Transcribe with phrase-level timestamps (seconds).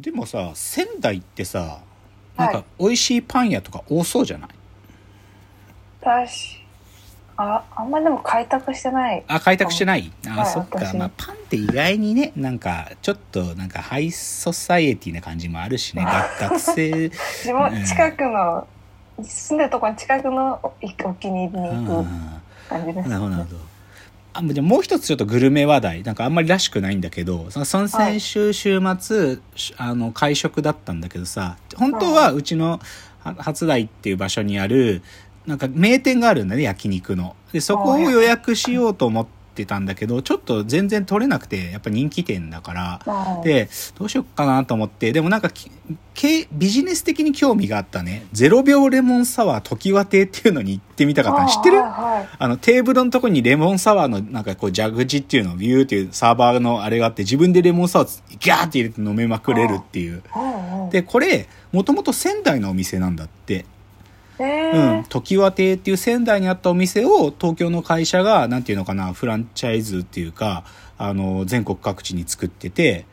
[0.00, 1.58] でもさ仙台ってさ
[2.36, 2.54] はい。
[2.54, 4.50] なんか美味しいパン屋とか多そうじゃない、
[6.00, 6.58] 私
[7.36, 9.24] ああんまでも開拓してない。
[9.26, 10.12] あ開拓してない？
[10.26, 10.78] あ、はいそっか。
[10.78, 10.96] 私。
[10.96, 16.04] まあパンって意外にねなんかちょっとなんかハイソサイエティな感じもあるしね。
[16.04, 18.68] 学学生自分近くの、
[19.22, 20.74] 住んでるところの近くのお
[21.08, 21.86] お気に入りにうん。
[21.86, 22.08] 行く
[22.68, 23.56] 感じです、なるほどなるほど
[24.38, 26.02] あもう一つちょっとグルメ話題。
[26.04, 32.80] なんかあんまりらしくないんだけどその先週週末、しあの会食だったんだけどさ本当はうちの
[33.24, 35.02] は初台っていう場所にある
[35.46, 37.34] なんか名店があるんだね焼肉の。
[37.52, 39.26] でそこを予約しようと思っ
[39.58, 43.00] てたんだけどちょっと全然取れなくてやっぱ人気店だから。
[43.36, 43.68] うんで
[43.98, 45.12] どうしよっかなと思って。
[45.12, 45.50] でもなんか
[46.52, 48.26] ビジネス的に興味があったね。
[48.32, 51.48] 0秒レモンサワー時和亭っていうのに行ってみたかったの。
[51.48, 51.78] 知ってる？
[51.78, 52.28] はいはい。
[52.38, 60.22] あのテーブルのとこにレモンサワーのなんかこう蛇口っていうのをビューっていうサーバーのあれがあって自分でレモンサワーギャーって入れて飲めまくれるっていう。
[60.90, 63.64] で、これ、もともと仙台のお店なんだって。
[64.38, 65.08] えうんー。
[65.08, 70.64] 時和亭っていう仙台にあったお店を東京の会社が、なんていうのかな、フランチャイズっていうか、
[70.96, 73.06] あの、全国各地に作ってて、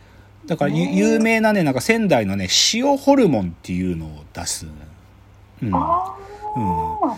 [0.46, 4.68] だから有名なね、なんか仙台のね、塩ホルモンっていうのを出す。
[5.62, 5.76] うん。
[5.76, 7.18] あー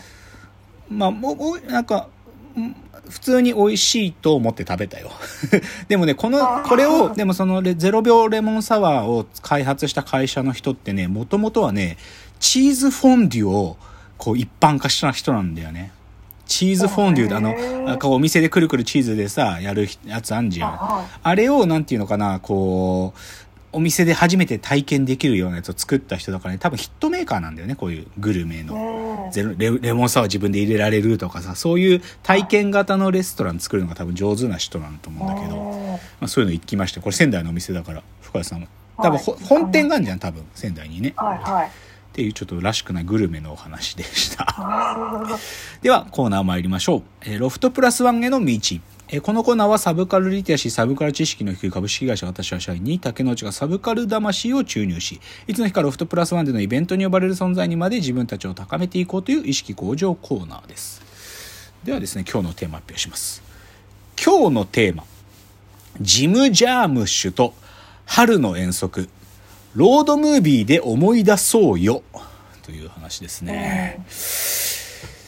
[0.90, 2.08] まあ、もうなんか、
[2.56, 2.76] うん
[3.10, 5.12] 普通に美味しいと思って食べたよ。
[5.88, 11.98] でもね、この、これを、でもそのレ0秒レモンサワーを開発した会社の人ってね、もともとはね、
[12.40, 13.78] チーズフォンデュを、
[14.18, 15.92] こう一般化した人なんだよね。
[16.46, 20.70] チーズフォンデュで、あのへー、なんかお店でくるくるチーズでさ、やるやつあんじゃん。
[20.70, 23.20] ああれを、なんていうのかな、こう、
[23.73, 29.08] お店で初めて体験できるようなやつを作った人だからね、多分ヒットメーカーなんだよね、こういうグルメの。
[29.58, 38.68] レレモンサワー自分で入れられるとかさそういう体験型のレストラン作るのが多分上手な人なんだと思うんだけど、まあ、そういうの行きましてこれ仙台のお店だから深谷さんも。
[39.00, 41.72] 多分、本店があるじゃん多分仙台にね、はいはい
[42.18, 44.44] っていうちょっとらしくないグルメのお話でした。
[44.58, 45.38] あ
[45.84, 48.54] ではコーナー参りましょう、えーロフトプラスワンへの道。
[49.10, 61.04] えーこのコーナーはサブカルリテラシー、サブカル知識の低い株式会社私は社員に竹之内がサブカル魂を注入し、いつの日かロフトプラスワンでのイベントに呼ばれる存在にまで自分たちを高めていこうという意識向上コーナーです。
[61.84, 63.44] ではですね、今日のテーマ発表します。
[64.20, 65.04] 今日のテーマ、
[66.02, 67.54] ジム・ジャームッシュと
[68.08, 69.08] 春の遠足、
[69.77, 72.02] ロードムービーで思い出そうよ、
[72.64, 74.04] という話ですね。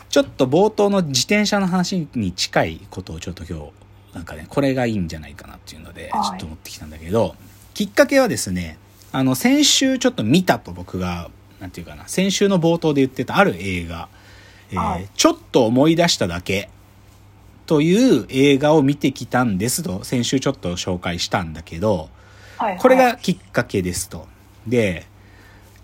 [0.09, 6.31] ちょっと冒頭の自転車の話に近いことをちょっと今日、なんかね、これがいいんじゃないかなっていうので、ちはい。
[6.31, 7.35] ょっと持ってきたんだけど、
[7.75, 8.79] きっかけはですね、
[9.11, 14.09] あの、先週ちょっと見たと僕が、なんていうかな、先週の冒頭で言ってたある映画、
[14.71, 15.07] えーはい。
[15.13, 16.71] ちょっと思い出しただけ。
[17.67, 22.09] という映画を見てきたんですと、先週ちょっと紹介したんだけど、
[22.57, 22.77] はい。
[22.77, 24.27] これがきっかけですと。
[24.67, 25.05] で、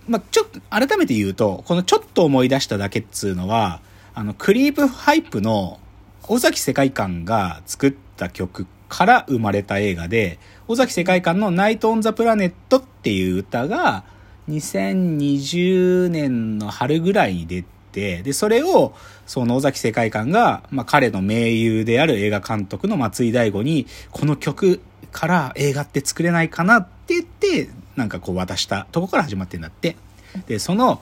[0.08, 3.82] まあ、ちょっと、改めて言うと、このちょっと思い出しただけっつうのは、
[4.14, 5.80] あの、クリープハイプの
[6.28, 14.04] 尾崎世界観が作った曲から生まれた映画で、尾崎世界観のナイト・オン・ザ・プラネットっていう歌が、
[14.50, 18.94] 2020年の春ぐらいに出て、で、それを、
[19.26, 24.82] その尾崎世界観が、まあ、彼の盟友である映画監督の松井大悟に、この曲
[25.12, 29.96] から映画って作れないかなって言って、なんかこう渡したとこから始まってんだって。
[30.48, 31.02] で、その、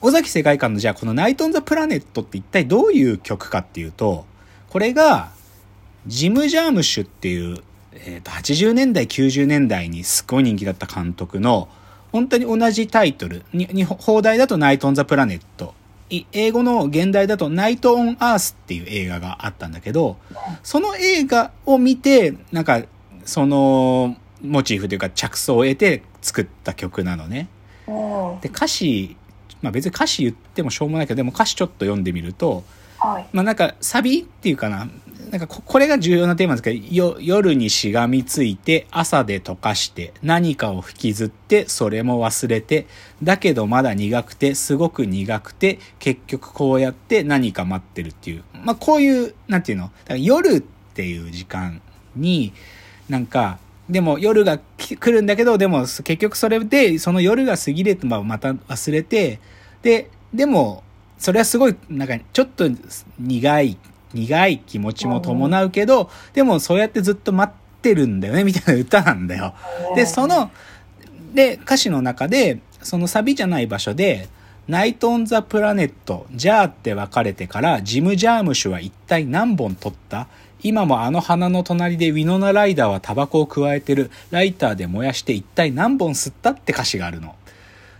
[0.00, 4.26] 尾崎世界観のじゃあこのナイト・オン・ザ・プラネットって一体どういう曲かっていうと、
[4.68, 5.30] これが、
[6.06, 7.58] ジム・ジャームシュっていう、
[7.92, 11.68] えーと、80年代、90年代にすごい人気だった監督の、
[12.10, 13.44] 本当に同じタイトル。
[13.52, 15.74] に、に、放題だとナイト・オン・ザ・プラネット。
[16.32, 20.16] 英語の現代だとナイト・オン・アースっていう映画があったんだけど、
[20.62, 22.82] その映画を見て、なんか、
[23.24, 27.48] その、モチーフというか着想を得て作った曲なのね。
[27.86, 29.16] うんで、歌詞、
[29.60, 32.64] まあ別に歌詞言ってもしょうもないけど、でも歌詞ちょっと読んでみると、
[32.98, 34.88] はいまあなんかサビっていうかな、
[35.30, 42.86] なんかここれが重要なテーマですけど、よ夜にしがみついて、朝で溶かして、何かを引きずって、それも忘れて、
[43.22, 48.44] だけどまだ苦くて、すごく苦くて、結局こうやって何か待ってるっていう。
[48.64, 49.90] まあこういう、なんていうの？
[50.16, 51.80] 夜っていう時間
[52.14, 52.52] に、
[53.08, 59.40] なんか、でも夜が来るんだけど、でも結局それで、その夜が過ぎればまた忘れて、
[59.82, 60.82] で、でも、
[61.18, 62.68] それはすごい、なんか、ちょっと
[63.18, 63.78] 苦い、
[64.14, 69.54] 苦い気持ちも伴うけど、でもそうやってずっと待ってるんだよね、 みたいな歌なんだよ。
[69.94, 70.50] で、その、
[71.34, 74.28] で、歌詞の中で、そのサビじゃない場所で、
[74.68, 80.28] ナイト・オン・ザ・プラネット、ジャーって別れてから、ジム・ジャームシュは一体何本取った？
[80.62, 84.12] 今もあの花の隣でウィノナ・ライダーはタバコを加えてる。
[84.30, 87.34] ライターで燃やして一体何本吸ったって歌詞があるの。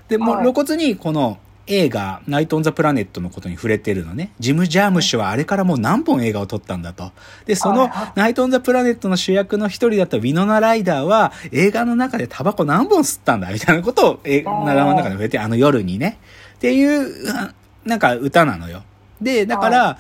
[0.07, 4.33] で、も露骨にこの映画、ナイト・オン・ザ・プラネットのことに触れてるのね。
[4.41, 7.13] ジム・ジャームシュはあれからもう何本映画を撮ったんだと。
[7.47, 16.19] で、そのナイト・オン・ザ・プラネットの主役の一人だったウィノナ・ライダーは映画の中でタバコ何本吸ったんだみたいなことを映画の中で触れて、あの夜にね。
[16.55, 17.55] っていう、あ
[17.85, 18.83] なんか歌なのよ。
[19.21, 19.99] で、だから、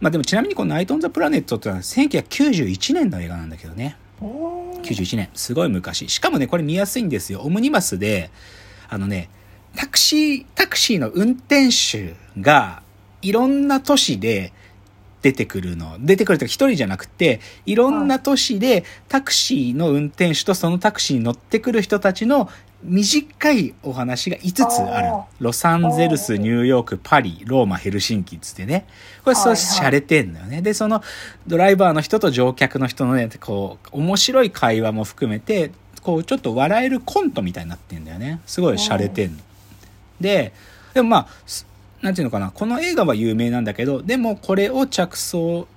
[0.00, 3.96] まあでもちなみにこのナイト・オン・ザ・プラネットってのは1991年の映画なんだけどね。
[4.20, 5.28] おー91年。
[5.34, 6.08] すごい昔。
[6.08, 7.40] しかもね、これ見やすいんですよ。
[7.40, 8.30] オムニバスで、
[8.88, 9.30] あのね、
[9.76, 12.82] タクシー、タクシーの運転手が、
[13.22, 14.52] いろんな都市で
[15.22, 15.96] 出てくるの。
[15.98, 22.50] 出てくるというか一人じゃなくて、いろんな都市でタクシーの運転手とそのタクシーに乗ってくる人たちの
[22.82, 25.08] 短いお話が5つある。
[25.40, 28.86] ロサンゼルス、ニューヨーク、パリ、ローマ、ヘルシンキっつってね。
[29.24, 30.60] これ、そう、はいはい洒落てんのよね。
[30.60, 31.02] で、その、
[31.46, 35.70] ドライバーの人と乗客の人のね、こう、面白い会話も含めて、
[36.02, 38.40] こう、ちょっと笑えるコントみたいになってんだよね。
[38.44, 39.38] すごい洒落てんの。
[40.24, 40.52] で、
[40.94, 41.66] でもまあ、す
[42.00, 45.68] なんていうのかな、この映画は有名なんだけど、でもこれを着想、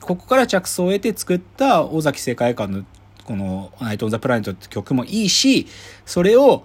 [0.00, 2.84] ここから着想を得て作った尾崎世界観の
[3.24, 5.66] この「ナイト・オン・ザ・プラネット」って曲もいいし、
[6.04, 6.64] それを、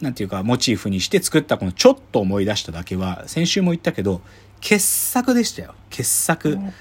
[0.00, 4.20] なんていうか、モチーフにして作ったこのちょっと思い出しただけは、先週も言ったけど、
[4.60, 5.74] 傑作でしたよ。
[5.90, 6.50] 傑作。
[6.50, 6.72] うん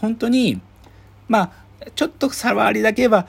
[0.00, 0.60] 本当に、
[1.26, 3.26] まあ、ちょっと触りだけ言えば、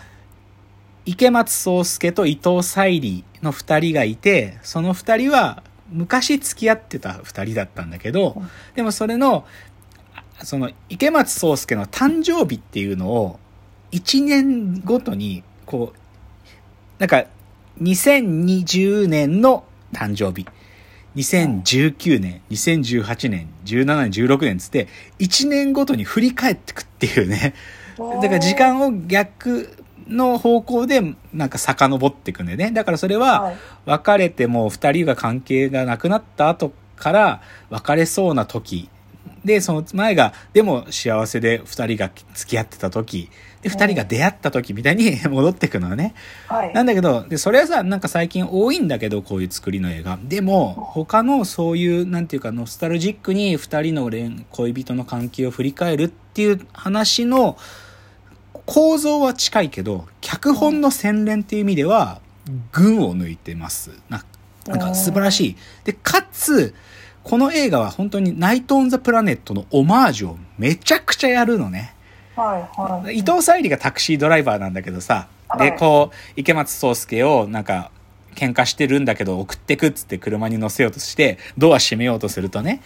[1.06, 8.42] 池松壮亮と伊藤沙莉の二人がいて、その二人は昔付き合ってた二人だったんだけど、
[8.76, 9.46] でもそれの、
[10.40, 13.40] あその池松壮亮の誕生日っていうのを、
[13.92, 16.00] 一年ごとに、こう、
[17.00, 17.26] なんか、
[17.82, 19.64] 2020年の
[19.94, 20.48] 誕生日。
[21.16, 24.88] 2019年、2018年、17年、16年つって、
[25.20, 27.56] 1年ごとに振り返ってくっていうね。
[27.98, 29.79] だから時間を逆
[30.10, 31.02] の方向で
[31.34, 32.72] なんか遡っていくんだよね。
[32.72, 38.90] だからそれははい別れても二人が関係がなくなった後から別れそうな時
[39.46, 43.30] で、その前がでも幸せで二人が付き合ってた時
[43.62, 46.14] で、二人が出会った時みたいに 戻っていくのよね。
[46.48, 50.20] はいなんだけど、で、それはさ、なんか最近多いんだけど、こういう作りの映画。
[50.24, 57.58] でも、他のそういう、なんていうか、ノスタルジックに二人の恋、恋人の関係を振り返るっていう話の
[58.70, 62.22] 構造は近いけど、脚本の洗練っていう意味では、
[62.72, 63.92] 群を抜いてます。
[64.10, 64.24] な
[64.68, 65.56] なんか素晴らしい。
[65.86, 66.76] で、かつ、
[67.24, 71.96] この映画は本当にナイト・オン・ザ・プラネットのオマージュをめちゃくちゃやるのね。
[72.36, 75.28] はいはい伊藤沙莉がタクシードライバーなんだけどさ、
[75.58, 77.90] で、はいこう、池松壮亮をなんか、
[78.36, 82.82] 喧嘩してるんだけど送ってくっつって車に乗せようとして、ドア閉めようとするとね、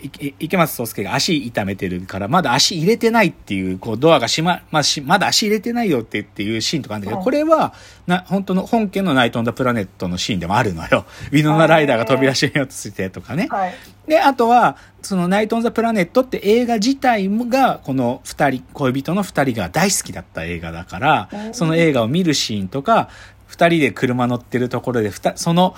[0.00, 1.14] 池松壮亮が。
[1.14, 7.24] 足痛めてるから、まだ足入れてないっていう、こう、ドアが閉ま、まあ、しまだ足入れてないよってっていうシーンとかあるんだけど、はい。
[7.24, 7.74] これは、
[8.06, 11.04] な、本当の、本家のナイト・オン・ザ・プラネットのシーンでもあるのよ。
[11.32, 13.48] ウィノナ・ライダーが扉閉めようとしてとかね。
[13.50, 13.74] はい。
[14.06, 23.08] で、あとは、そのナイト・オン・ザ・プラネットって映画自体が、この二人、恋人の二人が大好きだった映画だからう、んその映画を見るシーンとか、
[23.46, 25.74] 二人で車乗ってるところで、ふたその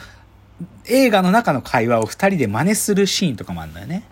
[0.87, 4.05] 映画の中の会話を二人で真似するシーンとかもあるんだよね。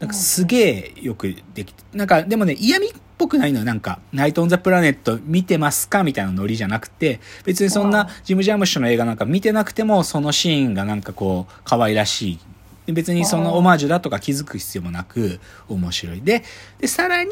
[0.00, 3.64] なんかすげえよくできて、なんかでもね、嫌味っぽくないのよ。
[3.64, 12.40] なんか、ナイト・オン・ザ・プラネット見てますかみたいなノリじゃなくて、別にそんなジム・ジャームッシュの映画なんか見てなくても、そのシーンがなんかこう、可愛らしい。
[12.86, 16.20] で別にそのオマージュだとか気づく必要もなく、面白い。
[16.20, 16.42] で、
[16.80, 17.30] で、さらに、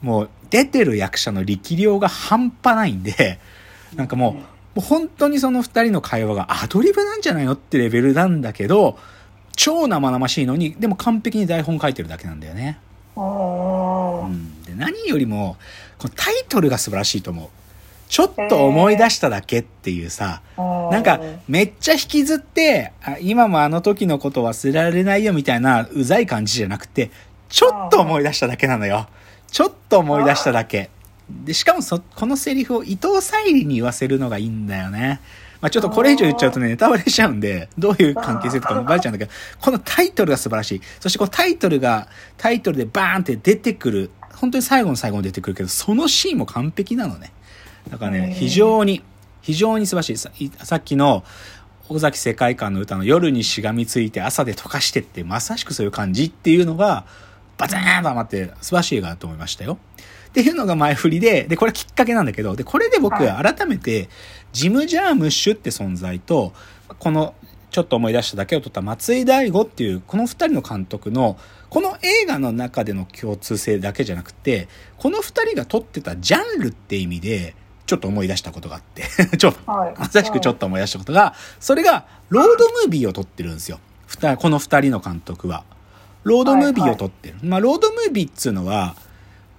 [0.00, 3.38] もう出てる役者の力量が半端ないんで、
[3.94, 8.98] なんかもう、もう本当にその二人の会話がアドリブなんじゃないのってレベルなんだけど、
[9.54, 12.78] 超生々しいのに、でも完璧に台本書いてるだけなんだよね。
[13.16, 15.56] うん、で何よりも、
[15.98, 17.48] このタイトルが素晴らしいと思う。
[18.08, 27.10] ちょっと思い出しただけっていうさ、なんか、めっちゃ引きずって、あ今もあの時のこと忘れられないよみたいなうざい感じじゃなくて、
[27.48, 29.06] ちょっと思い出しただけなのよ。
[29.50, 30.90] ちょっと思い出しただけ。
[31.44, 35.20] で、しかもそ、このセリフを伊藤沙莉に言わせるのがいいんだよね。
[35.60, 40.80] まあちょっとこれ以上言っちゃうとね、ネタバレしちゃうんで、どういう関係性とかもバレちゃうんだけど、このタイトルが素晴らしい。
[40.98, 44.10] そしてこのタイトルが、タイトルでバーンって出てくる。
[44.34, 47.32] 本当に最後の最後に出てくるけど、そのシーンも完璧なのね。
[47.90, 49.02] だからね、非常に、
[49.40, 50.16] 非常に素晴らしい。
[50.16, 51.24] さいさっきの、
[51.88, 57.04] 尾崎世界観の歌の夜にしがみついて朝で溶かしてって、まさしくそういう感じっていうのが、
[57.58, 59.78] バツーンと余って素晴らしい映画だと思いましたよ。
[60.32, 64.08] っていうのが前振りで、で、これきっかけなんだけど、で、これで僕は改めて、
[64.52, 66.54] ジム・ジャームッシュって存在と、
[66.98, 67.34] この
[67.70, 71.36] ちょっと思い出しただけを撮った松井大悟っていう、この二人の監督の、
[71.68, 79.04] この映画の中での共通性だけじゃなくて、この二人が撮ってたジャンルって意味で、ちょっと思い出したことがあって、
[79.36, 83.80] ちょっと、はいまさしくちょっと思い出したことが、それが、ロードムービーを撮ってるんですよ。
[84.38, 85.64] この二人の監督は。
[86.24, 87.36] ロードムービーを撮ってる。
[87.42, 88.94] まあ、ロードムービーっつうのは、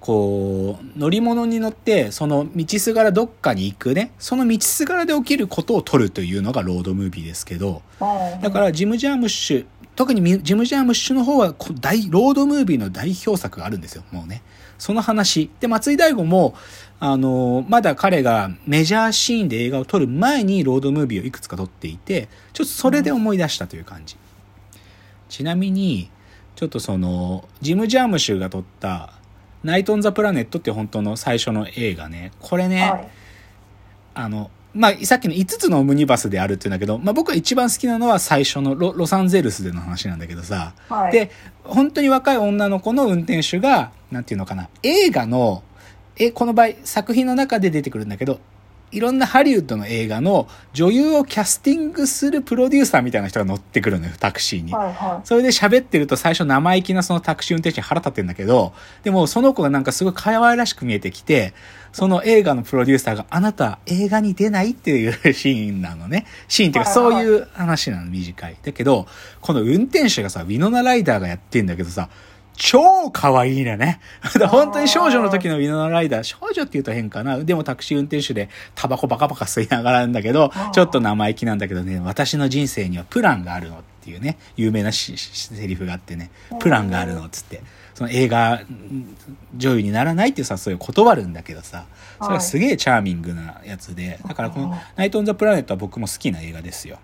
[0.03, 8.03] こう、乗り物に乗って、その道すがらどっかに行くね、その道すがらで起きることを撮るというのがロードムービーですけど、う
[8.37, 14.41] んだからジム・ジャームッシュ、特にミジム・ジャームッシュの方はこ大、ロードムービーの代表作があるんですよ、もうね。
[14.77, 15.49] その話。
[15.61, 16.53] で、松井大悟も、
[16.99, 24.17] あの、まだ彼がメジャーシーンで映画を撮る前にロードムービーをいくつか撮っていて、ちょっとそれで思い出したという感じ。
[25.29, 26.09] ちなみに、
[26.57, 29.13] ちょっとその、ジム・ジャームッシュが撮った、
[29.63, 32.31] ナイト・オン・ザ・プラネットって本当の最初の映画ね。
[32.39, 33.07] これね、はい。
[34.15, 41.11] あの、まあ、さっきの5つのオムニバスであるっていうんだけど、まあ、僕が一番好きなのは最初のロロサンゼルスでの話なんだけどさ、はい。
[41.11, 41.31] で、
[41.63, 45.63] 本当に若い女の子の運転手が、なんていうのかな、映画の、
[46.17, 48.39] え、この場合、作品の中で出てくるんだけど、
[48.93, 54.71] いろんなハリウッドの映画の女優をキャスティングするプロデューサーみたいな人が乗ってくるのよ、タクシーに。
[54.71, 58.73] はいはそれで喋ってると最初生意気なそのタクシー運転手に腹立ってんだけど、
[59.03, 61.53] でもその子がなんかすごい可愛らしく見えてきて、
[61.91, 66.25] その映画のプロデューサーがあなた映画に出ないっていうシーンなのね。
[66.47, 68.57] シーンっていうかそういう話なの、短い。
[68.61, 69.07] だけど、
[69.41, 72.09] この運転手がさ、ウィノナライダーがやってんだけどさ、
[72.55, 73.99] 超可愛いのね。
[74.49, 77.37] 本当に少女の時のウィノナライダー、少女って言うと変かな。
[77.39, 85.13] でもタクシー運転手でタバコバカバカ吸いながらなんだけどちょっと生意気なんだけどね、私の人生にはプランがあるのっていうね、有名なセ
[85.67, 86.29] リフがあってね、
[86.59, 87.61] プランがあるのっつって、
[87.93, 89.15] その映画ん
[89.55, 91.85] 女優にならないっていう誘いを断るんだけどさ、
[92.21, 96.99] それはすげえチャーミングなやつで、だからこのナイト・オン・ザ・プラネットは僕も好きな映画ですよ。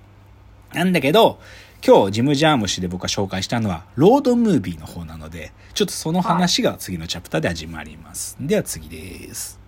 [0.74, 1.40] なんだけど、
[1.86, 8.36] 今日ジム・ジャームシで僕が紹介したのはロードムービーの方なので、ちょっとその話が次のチャプターで始まります。
[8.40, 9.59] では次です。